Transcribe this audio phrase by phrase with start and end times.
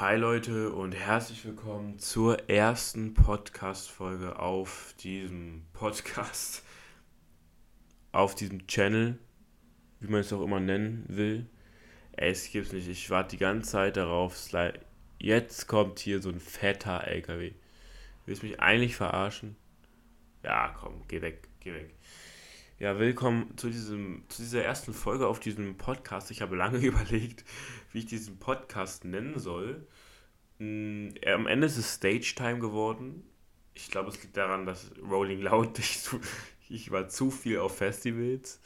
[0.00, 6.64] Hi Leute und herzlich willkommen zur ersten Podcast-Folge auf diesem Podcast,
[8.10, 9.20] auf diesem Channel,
[10.00, 11.48] wie man es auch immer nennen will.
[12.10, 12.88] Es gibt's nicht.
[12.88, 14.36] Ich warte die ganze Zeit darauf.
[15.20, 17.52] Jetzt kommt hier so ein fetter LKW.
[18.26, 19.54] Willst du mich eigentlich verarschen?
[20.42, 21.94] Ja, komm, geh weg, geh weg.
[22.80, 26.32] Ja, willkommen zu, diesem, zu dieser ersten Folge auf diesem Podcast.
[26.32, 27.44] Ich habe lange überlegt,
[27.92, 29.86] wie ich diesen Podcast nennen soll.
[30.58, 33.22] Mm, am Ende ist es Stage Time geworden.
[33.74, 36.00] Ich glaube, es liegt daran, dass Rolling Loud, ich,
[36.68, 38.60] ich war zu viel auf Festivals.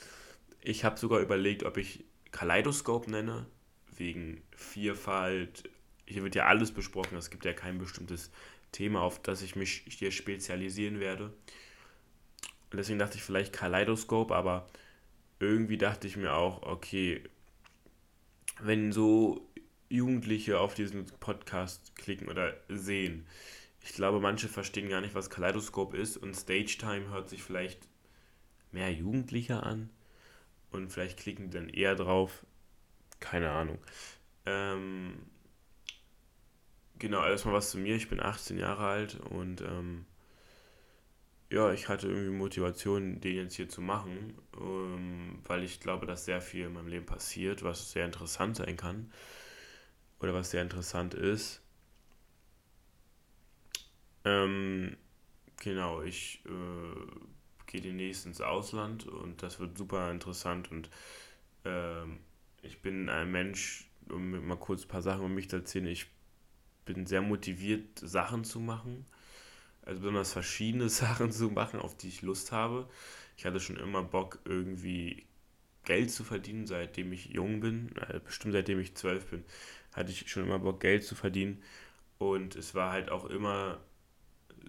[0.62, 3.45] Ich habe sogar überlegt, ob ich Kaleidoskop nenne,
[3.95, 5.69] wegen Vielfalt.
[6.06, 8.30] Hier wird ja alles besprochen, es gibt ja kein bestimmtes
[8.72, 11.34] Thema, auf das ich mich hier spezialisieren werde.
[12.72, 14.66] Deswegen dachte ich vielleicht Kaleidoskop, aber
[15.40, 17.22] irgendwie dachte ich mir auch, okay,
[18.60, 19.48] wenn so
[19.88, 23.27] Jugendliche auf diesen Podcast klicken oder sehen,
[23.82, 27.88] ich glaube, manche verstehen gar nicht, was Kaleidoskop ist und Stage Time hört sich vielleicht
[28.72, 29.88] mehr Jugendlicher an
[30.70, 32.44] und vielleicht klicken die dann eher drauf.
[33.20, 33.78] Keine Ahnung.
[34.47, 35.14] Ähm,
[36.98, 37.97] genau, erstmal was zu mir.
[37.97, 40.05] Ich bin 18 Jahre alt und ähm,
[41.50, 46.24] ja, ich hatte irgendwie Motivation, den jetzt hier zu machen, ähm, weil ich glaube, dass
[46.27, 49.10] sehr viel in meinem Leben passiert, was sehr interessant sein kann
[50.20, 51.62] oder was sehr interessant ist.
[54.24, 54.96] Ähm,
[55.56, 60.91] genau, ich äh, gehe demnächst ins Ausland und das wird super interessant und
[61.64, 62.19] ähm,
[62.62, 66.08] ich bin ein Mensch, um mal kurz ein paar Sachen um mich zu erzählen, ich
[66.84, 69.06] bin sehr motiviert, Sachen zu machen
[69.89, 72.89] also besonders verschiedene Sachen zu machen, auf die ich Lust habe.
[73.36, 75.27] Ich hatte schon immer Bock, irgendwie
[75.84, 77.91] Geld zu verdienen, seitdem ich jung bin.
[77.98, 79.44] Also bestimmt seitdem ich zwölf bin,
[79.94, 81.62] hatte ich schon immer Bock, Geld zu verdienen.
[82.19, 83.81] Und es war halt auch immer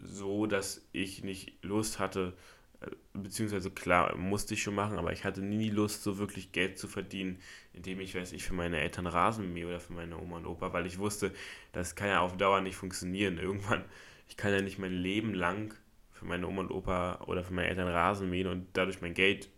[0.03, 2.34] so, dass ich nicht Lust hatte,
[2.81, 6.78] äh, beziehungsweise klar, musste ich schon machen, aber ich hatte nie Lust, so wirklich Geld
[6.80, 7.41] zu verdienen,
[7.74, 10.72] indem ich, weiß ich, für meine Eltern Rasen mähe oder für meine Oma und Opa,
[10.74, 11.34] weil ich wusste,
[11.74, 13.38] das kann ja auf Dauer nicht funktionieren.
[13.40, 13.84] Irgendwann
[14.29, 15.73] ich kann ja nicht mein Leben lang
[16.12, 19.50] für meine Oma und Opa oder für meine Eltern Rasen mähen und dadurch mein Geld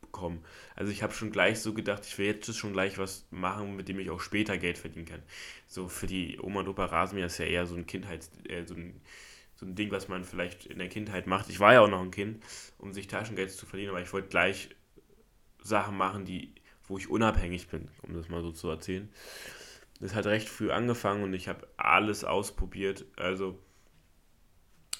[0.00, 0.44] bekommen.
[0.74, 3.88] Also ich habe schon gleich so gedacht, ich will jetzt schon gleich was machen, mit
[3.88, 5.22] dem ich auch später Geld verdienen kann.
[5.66, 8.74] So für die Oma und Opa Rasenmäher ist ja eher so ein Kindheits, äh, so
[8.74, 9.00] ein
[9.56, 11.48] so ein Ding, was man vielleicht in der Kindheit macht.
[11.48, 12.44] Ich war ja auch noch ein Kind,
[12.78, 14.68] um sich Taschengeld zu verdienen, aber ich wollte gleich
[15.62, 16.54] Sachen machen, die,
[16.86, 19.08] wo ich unabhängig bin, um das mal so zu erzählen.
[19.98, 23.06] Das hat recht früh angefangen und ich habe alles ausprobiert.
[23.16, 23.58] Also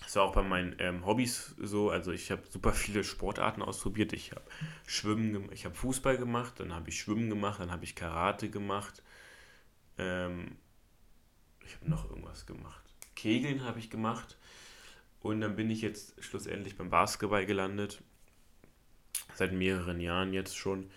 [0.06, 1.91] das war auch bei meinen ähm, Hobbys so.
[1.91, 4.12] Also ich habe super viele Sportarten ausprobiert.
[4.12, 4.44] Ich habe
[4.87, 9.03] Schwimmen, ich habe Fußball gemacht, dann habe ich Schwimmen gemacht, dann habe ich Karate gemacht.
[9.99, 10.59] Ähm,
[11.66, 12.84] ich habe noch irgendwas gemacht.
[13.16, 14.39] Kegeln habe ich gemacht.
[15.22, 18.00] Und dann bin ich jetzt schlussendlich beim Basketball gelandet.
[19.34, 20.89] Seit mehreren Jahren jetzt schon.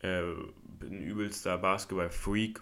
[0.00, 0.22] Äh,
[0.80, 2.60] bin übelster Basketball-Freak.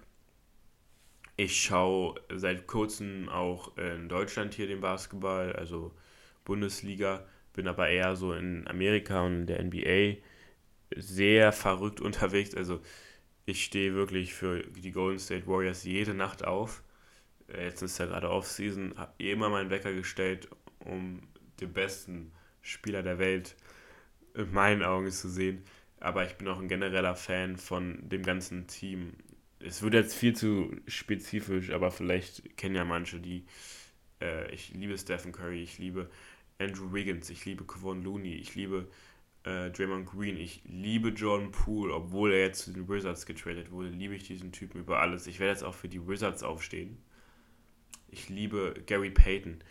[1.39, 5.93] Ich schaue seit kurzem auch in Deutschland hier den Basketball, also
[6.45, 10.17] Bundesliga, bin aber eher so in Amerika und der NBA
[10.95, 12.55] sehr verrückt unterwegs.
[12.55, 12.81] Also
[13.45, 16.83] ich stehe wirklich für die Golden State Warriors jede Nacht auf.
[17.49, 20.49] Jetzt ist ja gerade Off-Season, habe immer meinen Wecker gestellt,
[20.81, 21.21] um
[21.61, 22.33] den besten
[22.63, 23.57] Spieler der Welt
[24.35, 25.63] in meinen Augen zu sehen.
[26.01, 29.13] Aber ich bin auch ein genereller Fan von dem ganzen Team
[29.61, 33.45] es wird jetzt viel zu spezifisch, aber vielleicht kennen ja manche die.
[34.21, 36.11] Äh, ich liebe Stephen Curry, ich liebe
[36.59, 38.89] Andrew Wiggins, ich liebe Kevon Looney, ich liebe
[39.45, 43.89] äh, Draymond Green, ich liebe Jordan Poole, obwohl er jetzt zu den Wizards getradet wurde,
[43.89, 45.27] liebe ich diesen Typen über alles.
[45.27, 46.99] Ich werde jetzt auch für die Wizards aufstehen.
[48.09, 49.63] Ich liebe Gary Payton.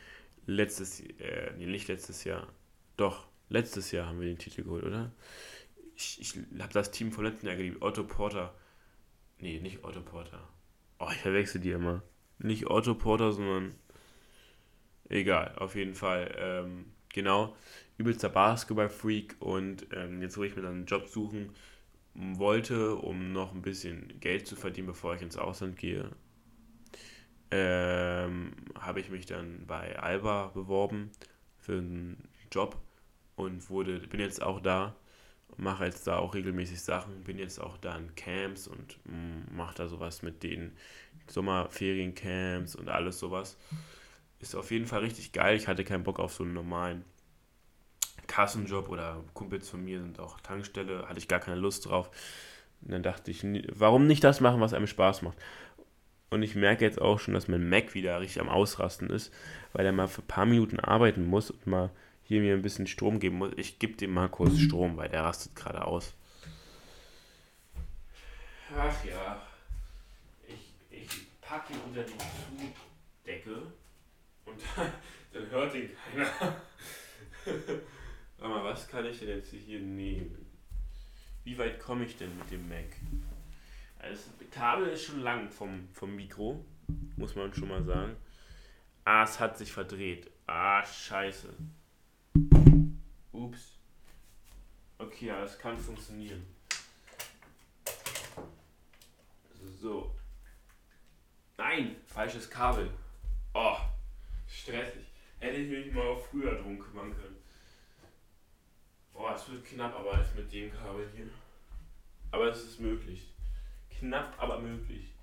[0.47, 2.53] Letztes, äh, nee, nicht letztes Jahr,
[2.97, 5.12] doch, letztes Jahr haben wir den Titel geholt, oder?
[5.96, 7.81] Ich, ich habe das Team vom letzten Jahr geliebt.
[7.81, 8.53] Otto Porter,
[9.40, 10.47] Nee, nicht Otto Porter.
[11.00, 12.03] Oh, ich verwechsel die immer.
[12.40, 13.76] Nicht Otto Porter, sondern.
[15.09, 16.34] Egal, auf jeden Fall.
[16.37, 17.55] Ähm, genau.
[17.97, 21.52] Übelster Basketball-Freak und ähm, jetzt, wo ich mir dann einen Job suchen
[22.14, 26.09] wollte, um noch ein bisschen Geld zu verdienen, bevor ich ins Ausland gehe,
[27.52, 31.11] ähm, habe ich mich dann bei Alba beworben
[31.58, 32.78] für einen Job
[33.35, 34.96] und wurde, bin jetzt auch da
[35.58, 39.76] mache jetzt da auch regelmäßig Sachen, bin jetzt auch da in Camps und mm, mache
[39.76, 40.76] da sowas mit den
[41.28, 43.58] Sommerferiencamps und alles sowas.
[44.40, 45.56] Ist auf jeden Fall richtig geil.
[45.56, 47.06] Ich hatte keinen Bock auf so einen normalen
[48.28, 52.09] Kassenjob oder Kumpels von mir sind auch Tankstelle, hatte ich gar keine Lust drauf.
[52.82, 55.38] Und dann dachte ich, warum nicht das machen, was einem Spaß macht?
[56.30, 59.34] Und ich merke jetzt auch schon, dass mein Mac wieder richtig am Ausrasten ist,
[59.74, 61.92] weil er mal für ein paar Minuten arbeiten muss und mal
[62.25, 63.53] hier mir ein bisschen Strom geben muss.
[63.55, 66.13] Ich gebe dem mal kurz Strom, weil der rastet gerade aus.
[68.75, 69.41] Ach ja.
[70.47, 72.17] Ich, ich packe ihn unter die
[73.23, 73.61] Zudecke
[74.45, 74.91] und dann,
[75.33, 76.61] dann hört ihn keiner.
[78.39, 80.45] Aber was kann ich denn jetzt hier nehmen?
[81.43, 82.85] Wie weit komme ich denn mit dem Mac?
[83.99, 86.66] Also das Kabel ist schon lang vom, vom Mikro,
[87.17, 88.16] muss man schon mal sagen.
[89.03, 90.31] Ah, es hat sich verdreht.
[90.47, 91.53] Ah, scheiße.
[95.16, 96.46] Okay, ja, es kann funktionieren.
[99.79, 100.14] So.
[101.56, 102.91] Nein, falsches Kabel.
[103.53, 103.78] Oh,
[104.46, 105.06] stressig.
[105.40, 107.38] Hätte ich mich mal früher drum kümmern können.
[109.14, 111.29] Boah, es wird knapp, aber es mit dem Kabel hier.
[112.32, 113.34] Aber es ist möglich.
[113.90, 115.14] Knapp, aber möglich.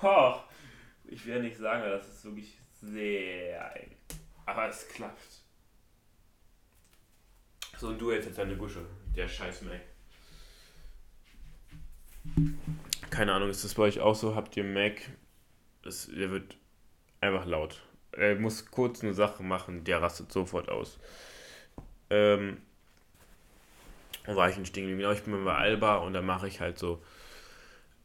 [0.00, 0.40] Oh,
[1.04, 3.94] ich werde nicht sagen, das ist wirklich sehr eng.
[4.46, 5.47] Aber es klappt.
[7.78, 8.80] So, und du jetzt deine Gusche.
[9.14, 9.80] Der scheiß Mac.
[13.10, 14.34] Keine Ahnung, ist das bei euch auch so?
[14.34, 15.00] Habt ihr Mac?
[15.82, 16.56] Das, der wird
[17.20, 17.80] einfach laut.
[18.12, 20.98] Er muss kurz eine Sache machen, der rastet sofort aus.
[22.10, 22.58] Ähm,
[24.26, 24.64] war ich ein.
[24.64, 27.00] Genau, ich bin bei Alba und da mache ich halt so.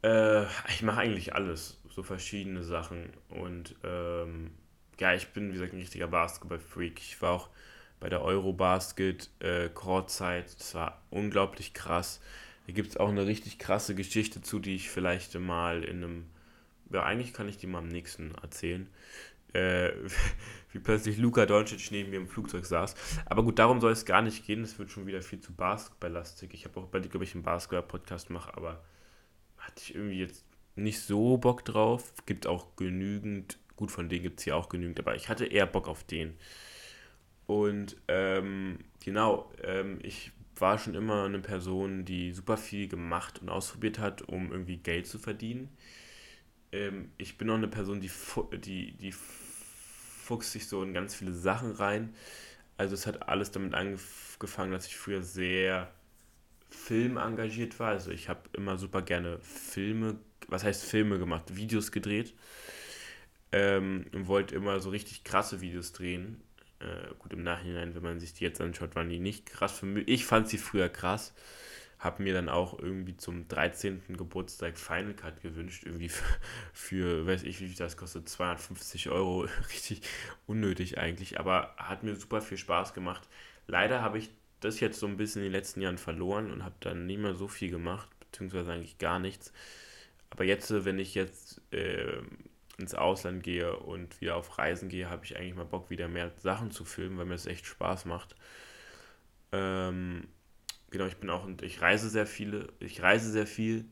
[0.03, 1.79] Äh, ich mache eigentlich alles.
[1.89, 3.11] So verschiedene Sachen.
[3.29, 4.51] Und ähm,
[4.99, 6.99] ja, ich bin, wie gesagt, ein richtiger Basketball-Freak.
[6.99, 7.49] Ich war auch
[8.03, 10.59] bei der Eurobasket äh, Chorzeit.
[10.59, 12.19] Das war unglaublich krass.
[12.67, 16.25] Da gibt es auch eine richtig krasse Geschichte zu, die ich vielleicht mal in einem.
[16.91, 18.89] Ja, eigentlich kann ich die mal am nächsten erzählen
[19.53, 19.91] äh,
[20.71, 22.95] wie plötzlich Luka Doncic neben mir im Flugzeug saß.
[23.25, 24.63] Aber gut, darum soll es gar nicht gehen.
[24.63, 26.53] Es wird schon wieder viel zu basketballlastig.
[26.53, 28.83] Ich habe auch überlegt, ob ich einen Basketball-Podcast mache, aber
[29.57, 30.43] hatte ich irgendwie jetzt
[30.75, 32.13] nicht so Bock drauf.
[32.25, 35.67] Gibt auch genügend, gut, von denen gibt es hier auch genügend, aber ich hatte eher
[35.67, 36.35] Bock auf den.
[37.45, 43.49] Und ähm, genau, ähm, ich war schon immer eine Person, die super viel gemacht und
[43.49, 45.69] ausprobiert hat, um irgendwie Geld zu verdienen.
[46.71, 48.11] Ähm, ich bin auch eine Person, die,
[48.59, 52.15] die, die fuchst sich so in ganz viele Sachen rein.
[52.77, 55.91] Also es hat alles damit angefangen, dass ich früher sehr
[56.69, 57.89] Film engagiert war.
[57.89, 60.17] Also ich habe immer super gerne Filme,
[60.47, 62.33] was heißt Filme gemacht, Videos gedreht.
[63.51, 66.41] Ähm, und wollte immer so richtig krasse Videos drehen.
[66.83, 69.85] Äh, gut, im Nachhinein, wenn man sich die jetzt anschaut, waren die nicht krass für
[69.85, 70.07] mich.
[70.07, 71.33] Ich fand sie früher krass
[72.03, 74.01] habe mir dann auch irgendwie zum 13.
[74.17, 76.25] Geburtstag Final Cut gewünscht, irgendwie für,
[76.73, 80.01] für, weiß ich, wie viel das kostet, 250 Euro, richtig
[80.45, 83.27] unnötig eigentlich, aber hat mir super viel Spaß gemacht.
[83.67, 86.75] Leider habe ich das jetzt so ein bisschen in den letzten Jahren verloren und habe
[86.81, 89.53] dann nicht mehr so viel gemacht, beziehungsweise eigentlich gar nichts.
[90.29, 92.21] Aber jetzt, wenn ich jetzt äh,
[92.77, 96.31] ins Ausland gehe und wieder auf Reisen gehe, habe ich eigentlich mal Bock, wieder mehr
[96.37, 98.35] Sachen zu filmen, weil mir das echt Spaß macht.
[99.51, 100.27] Ähm,
[100.89, 103.85] genau, ich bin auch und ich reise sehr viele, ich reise sehr viel.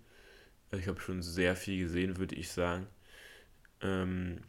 [0.72, 2.88] Ich habe schon sehr viel gesehen, würde ich sagen.
[3.82, 4.42] Ähm,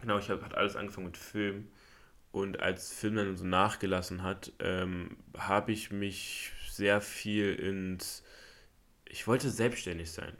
[0.00, 1.68] genau, ich habe alles angefangen mit Film
[2.32, 8.24] und als Film dann so nachgelassen hat, ähm, habe ich mich sehr viel ins,
[9.06, 10.36] ich wollte selbstständig sein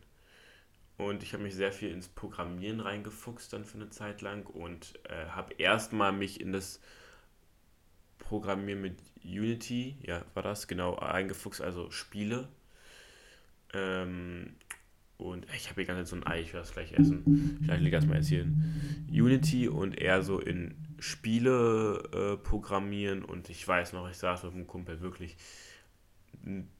[1.01, 4.99] und ich habe mich sehr viel ins Programmieren reingefuchst dann für eine Zeit lang und
[5.09, 6.81] äh, habe erstmal mich in das
[8.19, 12.49] Programmieren mit Unity, ja, war das, genau, eingefuchst, also Spiele.
[13.73, 14.55] Ähm,
[15.17, 17.59] und ich habe hier ganz so ein Ei, ich werde das gleich essen.
[17.63, 19.09] Vielleicht liege erstmal erzählen.
[19.11, 24.55] Unity und eher so in Spiele äh, programmieren und ich weiß noch, ich saß mit
[24.55, 25.37] einem Kumpel wirklich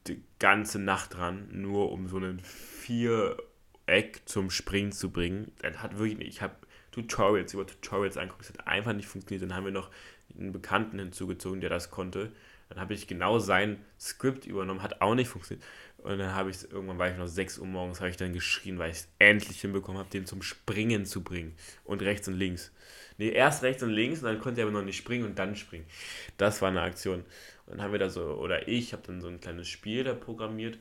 [0.07, 2.41] die ganze Nacht dran, nur um so einen
[3.91, 5.51] Viereck zum Springen zu bringen.
[5.63, 6.55] Das hat wirklich, ich habe
[6.93, 9.43] Tutorials über Tutorials angeguckt, es hat einfach nicht funktioniert.
[9.43, 9.91] Dann haben wir noch
[10.39, 12.31] einen Bekannten hinzugezogen, der das konnte.
[12.69, 15.67] Dann habe ich genau sein Skript übernommen, hat auch nicht funktioniert.
[15.99, 18.33] Und dann habe ich es, irgendwann war ich noch 6 Uhr morgens, habe ich dann
[18.33, 21.55] geschrien, weil ich es endlich hinbekommen habe, den zum Springen zu bringen.
[21.85, 22.73] Und rechts und links.
[23.19, 25.57] Nee, erst rechts und links und dann konnte er aber noch nicht springen und dann
[25.57, 25.85] springen.
[26.37, 27.25] Das war eine Aktion.
[27.67, 30.15] Und dann haben wir da so, oder ich habe dann so ein kleines Spiel da
[30.15, 30.79] programmiert.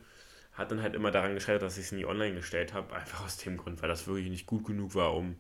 [0.60, 2.94] Hat dann halt immer daran gescheitert, dass ich es nie online gestellt habe.
[2.94, 5.38] Einfach aus dem Grund, weil das wirklich nicht gut genug war, um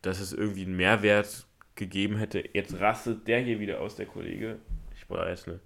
[0.00, 2.48] dass es irgendwie einen Mehrwert gegeben hätte.
[2.54, 4.60] Jetzt rastet der hier wieder aus, der Kollege.
[4.96, 5.58] Ich brauche jetzt ne.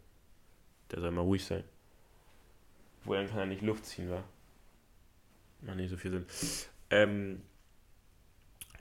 [0.91, 1.65] Der soll mal ruhig sein.
[3.05, 4.25] Wo dann kann er nicht Luft ziehen, wa?
[5.61, 6.27] Macht nicht so viel Sinn.
[6.91, 7.43] Ähm,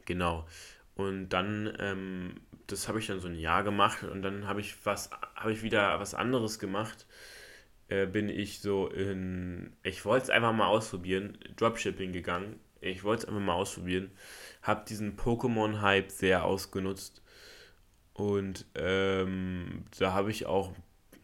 [0.06, 0.48] genau.
[0.96, 4.86] Und dann, ähm, das habe ich dann so ein Jahr gemacht und dann habe ich
[4.86, 7.06] was, habe ich wieder was anderes gemacht.
[7.94, 12.60] Äh, bin ich so in, ich wollte es einfach mal ausprobieren, Dropshipping gegangen.
[12.82, 14.12] Ich wollte es einfach mal ausprobieren.
[14.64, 17.22] Habe diesen Pokémon-Hype sehr ausgenutzt.
[18.14, 20.74] Und ähm, da habe ich auch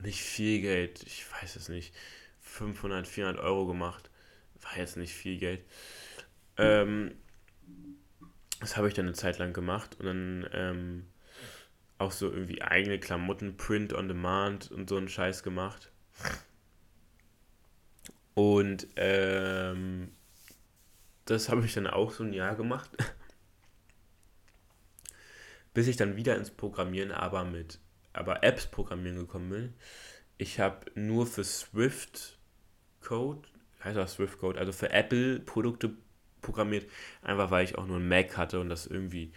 [0.02, 1.94] nicht viel Geld, ich weiß es nicht,
[2.42, 4.10] 500, 400 Euro gemacht.
[4.62, 5.64] War jetzt nicht viel Geld.
[6.58, 7.16] Ähm,
[8.60, 11.06] das habe ich dann eine Zeit lang gemacht und dann ähm,
[11.98, 15.92] auch so irgendwie eigene Klamotten, Print on Demand und so einen Scheiß gemacht.
[18.34, 20.12] Und ähm,
[21.26, 22.90] das habe ich dann auch so ein Jahr gemacht.
[25.74, 27.80] Bis ich dann wieder ins Programmieren, aber mit
[28.14, 29.74] aber Apps programmieren gekommen bin.
[30.38, 32.38] Ich habe nur für Swift
[33.02, 33.48] Code,
[33.84, 35.94] heißt das Swift Code, also für Apple Produkte
[36.42, 36.90] programmiert,
[37.22, 39.32] einfach weil ich auch nur ein Mac hatte und das irgendwie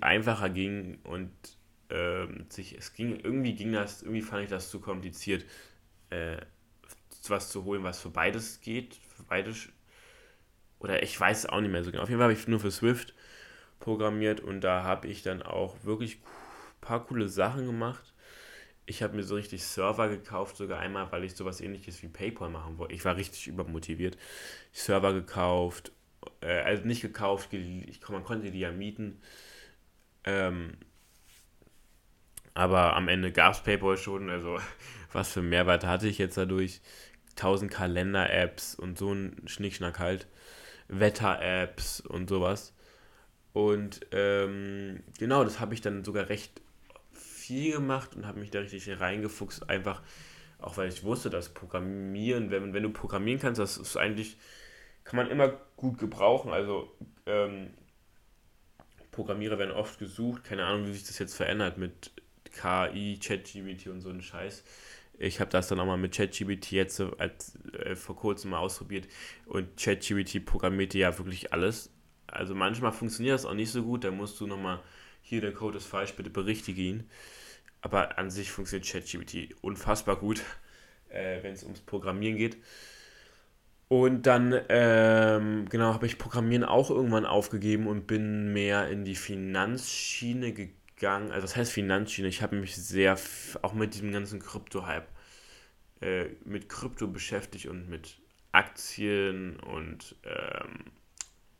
[0.00, 1.30] einfacher ging und
[1.88, 5.44] ähm, sich, es ging, irgendwie ging das, irgendwie fand ich das zu kompliziert,
[6.10, 6.36] äh,
[7.30, 9.68] was zu holen, was für beides geht, für beides,
[10.82, 12.02] oder ich weiß auch nicht mehr so genau.
[12.02, 13.14] Auf jeden Fall habe ich nur für Swift
[13.78, 18.12] programmiert und da habe ich dann auch wirklich ein paar coole Sachen gemacht.
[18.84, 22.50] Ich habe mir so richtig Server gekauft, sogar einmal, weil ich sowas ähnliches wie PayPal
[22.50, 22.94] machen wollte.
[22.94, 24.18] Ich war richtig übermotiviert.
[24.72, 25.92] Server gekauft,
[26.40, 29.20] äh, also nicht gekauft, ich, man konnte die ja mieten.
[30.24, 30.76] Ähm,
[32.54, 34.58] aber am Ende gab es PayPal schon, also
[35.12, 36.80] was für Mehrwert hatte ich jetzt dadurch?
[37.36, 40.26] 1000 Kalender-Apps und so ein Schnickschnack halt.
[40.88, 42.74] Wetter-Apps und sowas.
[43.52, 46.60] Und ähm, genau, das habe ich dann sogar recht
[47.12, 49.68] viel gemacht und habe mich da richtig reingefuchst.
[49.68, 50.02] Einfach,
[50.58, 54.38] auch weil ich wusste, dass Programmieren, wenn, wenn du programmieren kannst, das ist eigentlich,
[55.04, 56.52] kann man immer gut gebrauchen.
[56.52, 56.94] Also
[57.26, 57.70] ähm,
[59.10, 60.44] Programmierer werden oft gesucht.
[60.44, 62.12] Keine Ahnung, wie sich das jetzt verändert mit
[62.52, 64.64] KI, ChatGPT und so ein Scheiß.
[65.18, 69.06] Ich habe das dann auch mal mit ChatGPT jetzt als, äh, vor kurzem mal ausprobiert
[69.46, 71.90] und ChatGPT programmiert ja wirklich alles.
[72.26, 74.80] Also manchmal funktioniert das auch nicht so gut, da musst du nochmal,
[75.20, 77.10] hier der Code ist falsch, bitte berichtige ihn.
[77.82, 80.42] Aber an sich funktioniert ChatGPT unfassbar gut,
[81.10, 82.56] äh, wenn es ums Programmieren geht.
[83.88, 89.14] Und dann, ähm, genau, habe ich Programmieren auch irgendwann aufgegeben und bin mehr in die
[89.16, 90.81] Finanzschiene gegangen.
[91.30, 92.28] Also, das heißt Finanzschiene?
[92.28, 93.18] Ich habe mich sehr,
[93.62, 95.08] auch mit diesem ganzen Krypto-Hype,
[96.00, 98.18] äh, mit Krypto beschäftigt und mit
[98.52, 100.84] Aktien und ähm,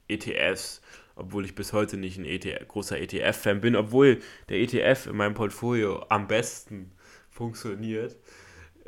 [0.09, 0.83] ETFs,
[1.17, 5.35] obwohl ich bis heute nicht ein ETF, großer ETF-Fan bin, obwohl der ETF in meinem
[5.35, 6.93] Portfolio am besten
[7.31, 8.17] funktioniert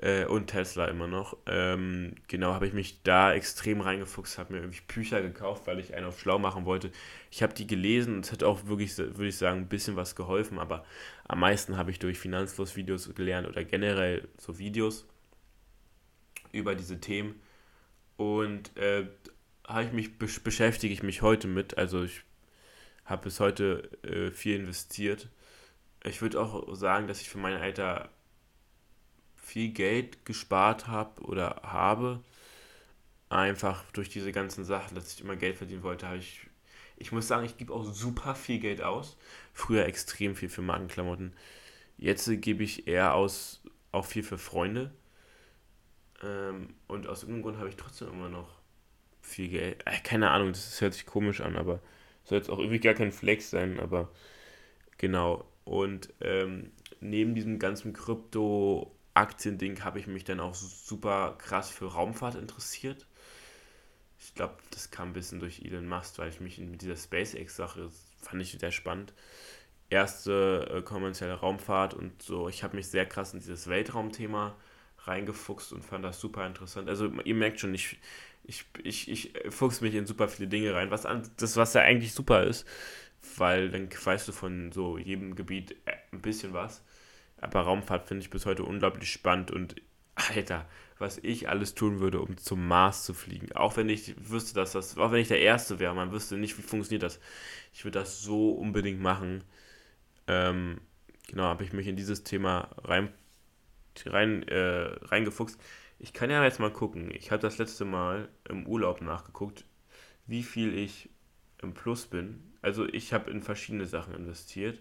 [0.04, 1.36] äh, und Tesla immer noch.
[1.46, 5.94] Ähm, genau, habe ich mich da extrem reingefuchst, habe mir irgendwie Bücher gekauft, weil ich
[5.94, 6.90] einen auf schlau machen wollte.
[7.30, 10.14] Ich habe die gelesen und es hat auch wirklich, würde ich sagen, ein bisschen was
[10.14, 10.84] geholfen, aber
[11.26, 15.06] am meisten habe ich durch Finanzfluss-Videos gelernt oder generell so Videos
[16.52, 17.40] über diese Themen.
[18.18, 19.06] Und äh,
[19.82, 21.78] ich mich beschäftige ich mich heute mit.
[21.78, 22.22] Also ich
[23.06, 25.30] habe bis heute äh, viel investiert.
[26.04, 28.10] Ich würde auch sagen, dass ich für mein Alter
[29.44, 32.20] viel Geld gespart habe oder habe.
[33.28, 36.48] Einfach durch diese ganzen Sachen, dass ich immer Geld verdienen wollte, habe ich.
[36.96, 39.16] Ich muss sagen, ich gebe auch super viel Geld aus.
[39.52, 41.34] Früher extrem viel für Markenklamotten.
[41.98, 44.92] Jetzt gebe ich eher aus, auch viel für Freunde.
[46.22, 48.48] Ähm, und aus irgendeinem Grund habe ich trotzdem immer noch
[49.20, 49.82] viel Geld.
[49.86, 51.80] Äh, keine Ahnung, das hört sich komisch an, aber
[52.24, 54.10] soll jetzt auch irgendwie gar kein Flex sein, aber
[54.98, 55.44] genau.
[55.64, 56.70] Und ähm,
[57.00, 57.92] neben diesem ganzen
[59.14, 63.06] Krypto-Aktien-Ding habe ich mich dann auch super krass für Raumfahrt interessiert.
[64.18, 67.90] Ich glaube, das kam ein bisschen durch Elon Musk, weil ich mich mit dieser SpaceX-Sache
[68.22, 69.12] fand ich sehr spannend.
[69.90, 72.48] Erste äh, kommerzielle Raumfahrt und so.
[72.48, 74.56] Ich habe mich sehr krass in dieses Weltraumthema
[75.00, 76.88] reingefuchst und fand das super interessant.
[76.88, 77.98] Also ihr merkt schon, ich,
[78.44, 81.82] ich, ich, ich fuchs mich in super viele Dinge rein, was an, das, was ja
[81.82, 82.66] eigentlich super ist,
[83.36, 86.82] weil dann weißt du von so jedem Gebiet äh, ein bisschen was.
[87.38, 89.76] Aber Raumfahrt finde ich bis heute unglaublich spannend und
[90.14, 90.66] Alter,
[90.98, 93.52] was ich alles tun würde, um zum Mars zu fliegen.
[93.52, 96.56] Auch wenn ich wüsste, dass das, auch wenn ich der Erste wäre, man wüsste nicht,
[96.56, 97.20] wie funktioniert das.
[97.72, 99.42] Ich würde das so unbedingt machen.
[100.28, 100.80] Ähm,
[101.28, 103.12] genau, habe ich mich in dieses Thema rein,
[104.06, 105.60] rein, äh, reingefuchst.
[105.98, 107.10] Ich kann ja jetzt mal gucken.
[107.12, 109.64] Ich habe das letzte Mal im Urlaub nachgeguckt,
[110.26, 111.10] wie viel ich
[111.60, 112.52] im Plus bin.
[112.62, 114.80] Also ich habe in verschiedene Sachen investiert.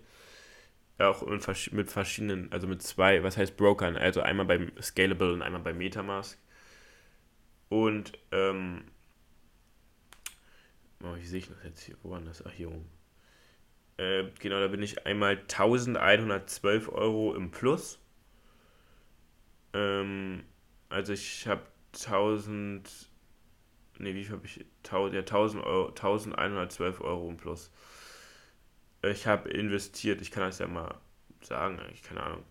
[0.99, 1.23] Auch
[1.71, 3.97] mit verschiedenen, also mit zwei, was heißt Brokern?
[3.97, 6.37] Also einmal beim Scalable und einmal bei Metamask.
[7.69, 8.85] Und, ähm,
[11.03, 11.95] oh, wie sehe ich das jetzt hier?
[12.03, 12.43] Wo war das?
[12.45, 12.89] Ach, hier oben.
[13.97, 17.99] Äh, genau, da bin ich einmal 1112 Euro im Plus.
[19.73, 20.43] Ähm,
[20.89, 23.09] Also ich habe 1000,
[23.99, 24.65] nee, wie viel habe ich?
[24.91, 27.71] Ja, 1000 Euro, 1112 Euro im Plus.
[29.03, 30.99] Ich habe investiert, ich kann das ja mal
[31.41, 32.43] sagen, eigentlich, keine Ahnung.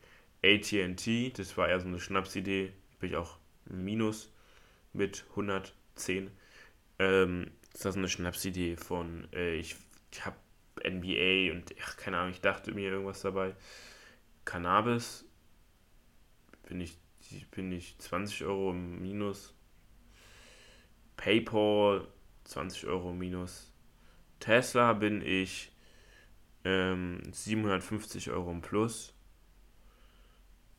[0.44, 4.32] ATT, das war eher so eine Schnapsidee, bin ich auch Minus
[4.92, 6.30] mit 110.
[6.98, 9.76] Ähm, das so eine Schnapsidee von, äh, ich,
[10.10, 10.36] ich habe
[10.84, 13.54] NBA und ach, keine Ahnung, ich dachte mir irgendwas dabei.
[14.44, 15.24] Cannabis
[16.68, 16.98] bin ich,
[17.50, 19.54] bin ich 20 Euro Minus.
[21.16, 22.08] PayPal
[22.44, 23.72] 20 Euro minus.
[24.40, 25.71] Tesla bin ich
[26.64, 29.14] ähm, 750 Euro im Plus.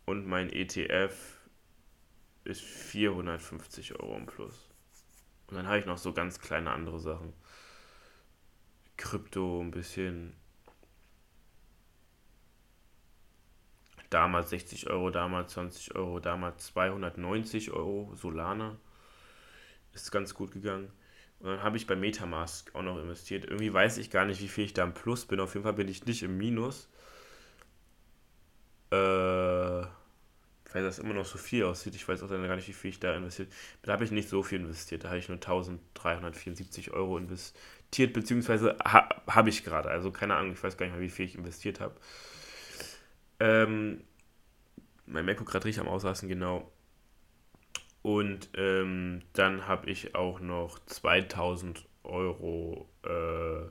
[0.05, 1.15] Und mein ETF
[2.43, 4.69] ist 450 Euro im Plus.
[5.47, 7.33] Und dann habe ich noch so ganz kleine andere Sachen.
[8.97, 10.35] Krypto ein bisschen.
[14.09, 18.13] Damals 60 Euro, damals 20 Euro, damals 290 Euro.
[18.15, 18.77] Solana
[19.93, 20.91] ist ganz gut gegangen.
[21.43, 23.45] Und dann habe ich bei Metamask auch noch investiert.
[23.45, 25.39] Irgendwie weiß ich gar nicht, wie viel ich da im Plus bin.
[25.39, 26.89] Auf jeden Fall bin ich nicht im Minus.
[28.91, 29.83] Äh
[30.73, 31.95] weil das immer noch so viel aussieht.
[31.95, 33.51] Ich weiß auch gar nicht, wie viel ich da investiert
[33.83, 35.03] Da habe ich nicht so viel investiert.
[35.03, 39.89] Da habe ich nur 1374 Euro investiert, beziehungsweise ha, habe ich gerade.
[39.89, 41.95] Also keine Ahnung, ich weiß gar nicht mehr, wie viel ich investiert habe.
[43.39, 44.01] Ähm,
[45.05, 46.72] mein MacBook gerade richtig am Ausrasten, genau.
[48.03, 53.69] Und ähm, dann habe ich auch noch 2000 Euro äh,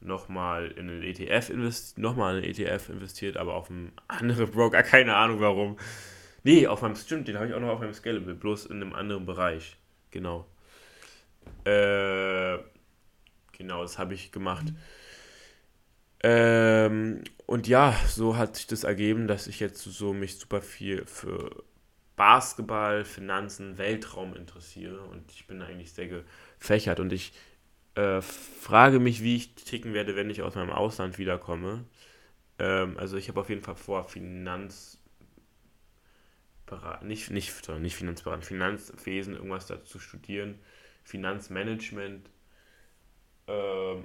[0.00, 4.82] nochmal in einen ETF investiert, nochmal in einen ETF investiert, aber auf einen anderen Broker,
[4.82, 5.78] keine Ahnung warum.
[6.42, 8.92] Nee, auf meinem, stimmt, den habe ich auch noch auf meinem Scalable, bloß in einem
[8.92, 9.76] anderen Bereich.
[10.10, 10.46] Genau.
[11.64, 12.58] Äh,
[13.56, 14.66] genau, das habe ich gemacht.
[16.22, 21.04] Ähm, und ja, so hat sich das ergeben, dass ich jetzt so mich super viel
[21.06, 21.62] für
[22.20, 27.32] Basketball, Finanzen, Weltraum interessiere und ich bin eigentlich sehr gefächert und ich
[27.94, 31.86] äh, frage mich, wie ich ticken werde, wenn ich aus meinem Ausland wiederkomme.
[32.58, 34.98] Ähm, also ich habe auf jeden Fall vor, Finanz
[37.00, 40.58] nicht, nicht, nicht Finanzberatung, Finanzwesen, irgendwas dazu studieren,
[41.04, 42.28] Finanzmanagement
[43.46, 44.04] ähm,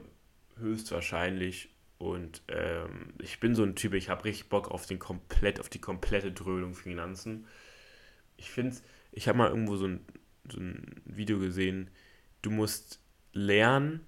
[0.57, 1.67] höchstwahrscheinlich.
[1.97, 5.67] Und ähm, ich bin so ein Typ, ich habe richtig Bock auf den komplett, auf
[5.67, 7.45] die komplette Dröhnung Finanzen.
[8.37, 8.75] Ich finde
[9.11, 10.05] ich habe mal irgendwo so ein,
[10.51, 11.89] so ein Video gesehen,
[12.41, 12.99] du musst
[13.33, 14.05] lernen,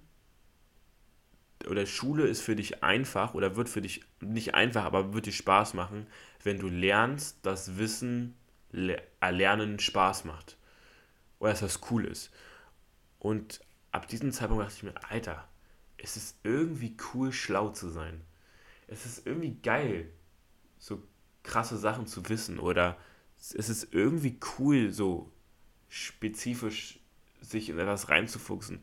[1.66, 5.32] oder Schule ist für dich einfach oder wird für dich nicht einfach, aber wird dir
[5.32, 6.06] Spaß machen,
[6.42, 8.36] wenn du lernst, das Wissen
[9.20, 10.56] Erlernen Spaß macht.
[11.38, 12.30] Oder dass das cool ist.
[13.18, 13.60] Und
[13.92, 15.48] ab diesem Zeitpunkt dachte ich mir, Alter,
[15.96, 18.20] es ist irgendwie cool, schlau zu sein.
[18.86, 20.10] Es ist irgendwie geil,
[20.78, 21.02] so
[21.42, 22.58] krasse Sachen zu wissen.
[22.58, 22.98] Oder
[23.38, 25.30] es ist irgendwie cool, so
[25.88, 26.98] spezifisch
[27.40, 28.80] sich in etwas reinzufuchsen.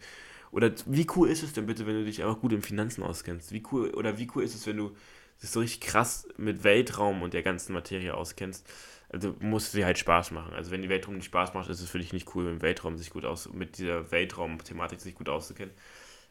[0.51, 3.51] Oder wie cool ist es denn bitte, wenn du dich einfach gut in Finanzen auskennst?
[3.51, 4.95] Wie cool, oder wie cool ist es, wenn du
[5.41, 8.65] dich so richtig krass mit Weltraum und der ganzen Materie auskennst?
[9.09, 10.53] also muss sie halt Spaß machen.
[10.53, 12.97] Also wenn die Weltraum nicht Spaß macht, ist es für dich nicht cool, dem Weltraum
[12.97, 15.73] sich gut aus, mit dieser Weltraum-Thematik sich gut auszukennen.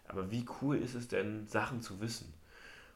[0.07, 2.33] Aber wie cool ist es denn, Sachen zu wissen?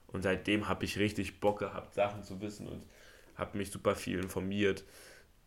[0.09, 2.85] Und seitdem habe ich richtig Bock gehabt, Sachen zu wissen und
[3.37, 4.85] habe mich super viel informiert.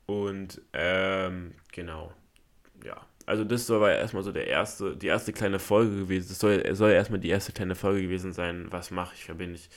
[0.05, 2.13] Und ähm, genau,
[2.83, 3.05] ja.
[3.25, 6.29] Also das soll aber erstmal so der erste, die erste kleine Folge gewesen.
[6.29, 8.67] Das soll, soll erstmal die erste kleine Folge gewesen sein.
[8.71, 9.69] Was mache ich, verbinde ich.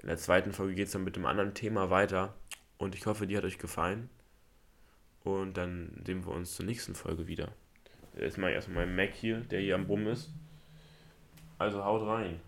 [0.00, 2.34] In der zweiten Folge geht es dann mit dem anderen Thema weiter.
[2.78, 4.08] Und ich hoffe, die hat euch gefallen.
[5.22, 7.52] Und dann sehen wir uns zur nächsten Folge wieder.
[8.18, 10.30] Jetzt mache ich erstmal meinen Mac hier, der hier am Bumm ist.
[11.58, 12.40] Also haut rein.